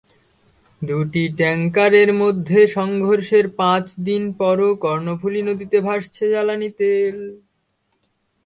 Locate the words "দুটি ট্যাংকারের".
0.81-2.09